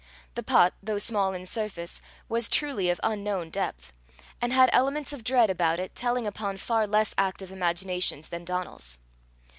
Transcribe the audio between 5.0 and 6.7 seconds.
of dread about it telling upon